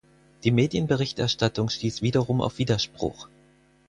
[0.43, 3.27] Die Medienberichterstattung stieß wiederum auf Widerspruch.